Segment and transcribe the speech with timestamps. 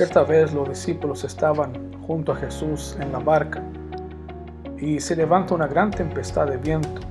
[0.00, 1.74] Cierta vez los discípulos estaban
[2.06, 3.62] junto a Jesús en la barca
[4.78, 7.02] y se levanta una gran tempestad de viento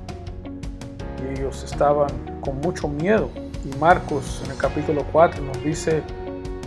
[1.21, 2.09] y ellos estaban
[2.41, 3.29] con mucho miedo
[3.63, 6.01] y Marcos en el capítulo 4 nos dice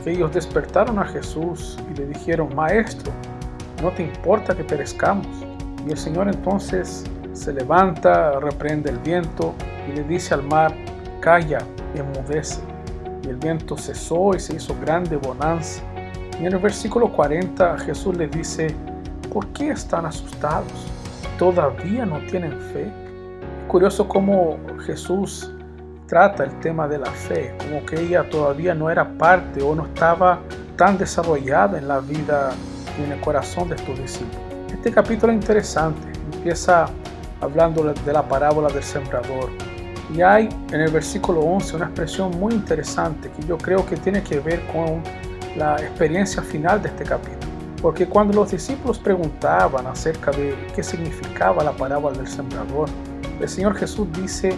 [0.04, 3.10] que ellos despertaron a Jesús y le dijeron, Maestro,
[3.82, 5.26] ¿no te importa que perezcamos?
[5.84, 7.02] Y el Señor entonces
[7.32, 9.54] se levanta, reprende el viento
[9.88, 10.72] y le dice al mar,
[11.18, 11.58] calla,
[11.96, 12.60] enmudece.
[13.24, 15.82] Y el viento cesó y se hizo grande bonanza.
[16.40, 18.74] Y en el versículo 40 Jesús les dice,
[19.32, 20.72] ¿por qué están asustados?
[21.38, 22.84] ¿Todavía no tienen fe?
[22.84, 25.50] Es curioso cómo Jesús
[26.06, 29.86] trata el tema de la fe, como que ella todavía no era parte o no
[29.86, 30.40] estaba
[30.76, 32.50] tan desarrollada en la vida
[32.98, 34.36] y en el corazón de estos discípulos.
[34.72, 36.86] Este capítulo es interesante, empieza
[37.40, 39.50] hablando de la parábola del sembrador.
[40.14, 44.22] Y hay en el versículo 11 una expresión muy interesante que yo creo que tiene
[44.22, 45.02] que ver con
[45.56, 47.52] la experiencia final de este capítulo.
[47.80, 52.88] Porque cuando los discípulos preguntaban acerca de qué significaba la parábola del sembrador,
[53.40, 54.56] el Señor Jesús dice,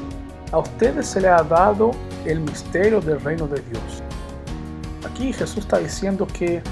[0.52, 1.92] a ustedes se le ha dado
[2.26, 4.02] el misterio del reino de Dios.
[5.10, 6.62] Aquí Jesús está diciendo que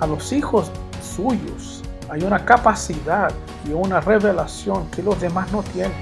[0.00, 0.70] a los hijos
[1.02, 3.30] suyos hay una capacidad
[3.66, 5.92] y una revelación que los demás no tienen.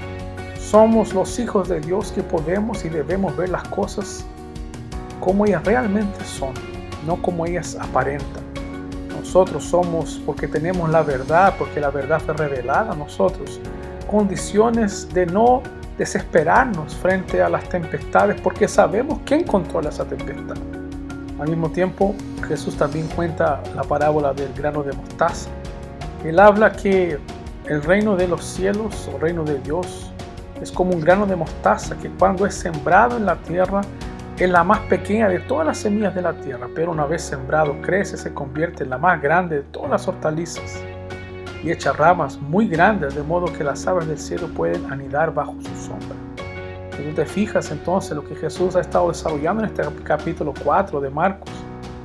[0.59, 4.25] Somos los hijos de Dios que podemos y debemos ver las cosas
[5.19, 6.53] como ellas realmente son
[7.07, 8.43] no como ellas aparentan.
[9.19, 13.59] Nosotros somos, porque tenemos la verdad, porque la verdad fue revelada a nosotros,
[14.05, 15.63] condiciones de no
[15.97, 20.57] desesperarnos frente a las tempestades, porque sabemos quién controla esa tempestad.
[21.39, 22.15] Al mismo tiempo,
[22.47, 25.49] Jesús también cuenta la parábola del grano de mostaza.
[26.23, 27.17] Él habla que
[27.65, 30.11] el reino de los cielos o reino de Dios
[30.61, 33.81] es como un grano de mostaza que cuando es sembrado en la tierra
[34.37, 37.75] es la más pequeña de todas las semillas de la tierra, pero una vez sembrado
[37.81, 40.79] crece, se convierte en la más grande de todas las hortalizas
[41.63, 45.55] y echa ramas muy grandes de modo que las aves del cielo pueden anidar bajo
[45.59, 46.15] su sombra.
[46.95, 51.01] Si tú te fijas entonces lo que Jesús ha estado desarrollando en este capítulo 4
[51.01, 51.49] de Marcos,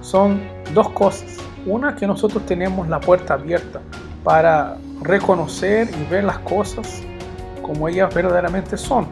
[0.01, 0.41] son
[0.73, 1.37] dos cosas.
[1.67, 3.81] Una, que nosotros tenemos la puerta abierta
[4.25, 7.03] para reconocer y ver las cosas
[7.61, 9.07] como ellas verdaderamente son.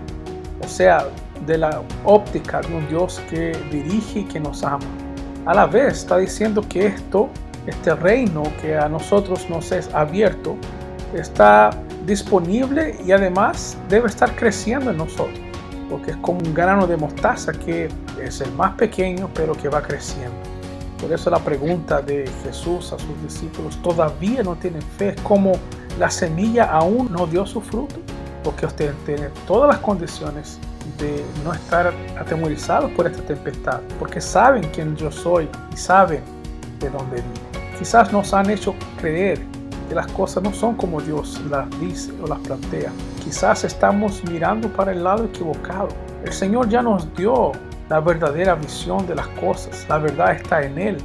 [0.62, 1.06] O sea,
[1.46, 4.84] de la óptica de un Dios que dirige y que nos ama.
[5.46, 7.28] A la vez está diciendo que esto,
[7.66, 10.56] este reino que a nosotros nos es abierto,
[11.14, 11.70] está
[12.06, 15.40] disponible y además debe estar creciendo en nosotros,
[15.88, 17.88] porque es como un grano de mostaza que
[18.22, 20.36] es el más pequeño pero que va creciendo.
[21.00, 25.10] Por eso la pregunta de Jesús a sus discípulos, ¿todavía no tienen fe?
[25.10, 25.52] Es como
[25.98, 27.96] la semilla aún no dio su fruto,
[28.44, 30.58] porque usted tiene todas las condiciones
[30.98, 36.22] de no estar atemorizados por esta tempestad, porque saben quién yo soy y saben
[36.78, 37.50] de dónde vivo.
[37.78, 39.40] Quizás nos han hecho creer
[39.88, 42.92] que las cosas no son como Dios las dice o las plantea.
[43.24, 45.88] Quizás estamos mirando para el lado equivocado.
[46.24, 47.52] El Señor ya nos dio
[47.88, 49.84] la verdadera visión de las cosas.
[49.88, 50.98] La verdad está en Él.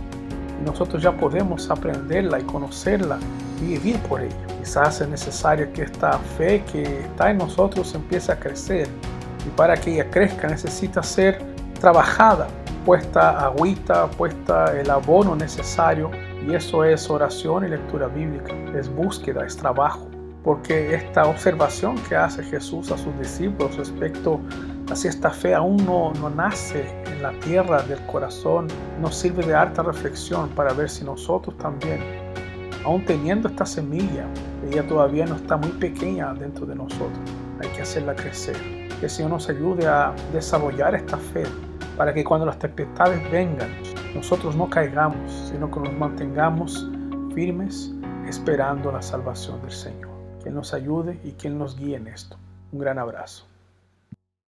[0.61, 3.17] Y nosotros ya podemos aprenderla y conocerla
[3.61, 4.35] y vivir por ella.
[4.59, 8.87] Quizás es necesario que esta fe que está en nosotros empiece a crecer
[9.45, 11.39] y para que ella crezca necesita ser
[11.79, 12.47] trabajada,
[12.85, 16.11] puesta agüita, puesta el abono necesario
[16.47, 20.07] y eso es oración y lectura bíblica, es búsqueda, es trabajo.
[20.43, 24.39] Porque esta observación que hace Jesús a sus discípulos respecto
[24.91, 28.67] a si esta fe aún no, no nace en la tierra del corazón,
[29.01, 31.99] nos sirve de harta reflexión para ver si nosotros también,
[32.83, 34.27] aún teniendo esta semilla,
[34.69, 37.19] ella todavía no está muy pequeña dentro de nosotros,
[37.63, 41.43] hay que hacerla crecer que el Señor nos ayude a desarrollar esta fe
[41.97, 43.69] para que cuando las tempestades vengan,
[44.13, 46.89] nosotros no caigamos, sino que nos mantengamos
[47.33, 47.91] firmes
[48.27, 50.09] esperando la salvación del Señor.
[50.43, 52.37] Que nos ayude y que nos guíe en esto.
[52.71, 53.47] Un gran abrazo.